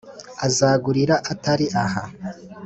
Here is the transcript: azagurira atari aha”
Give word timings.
azagurira 0.47 1.15
atari 1.33 1.65
aha” 1.83 2.03